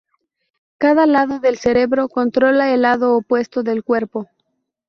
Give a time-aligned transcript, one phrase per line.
[0.79, 4.27] Cada lado del cerebro controla el lado opuesto del cuerpo.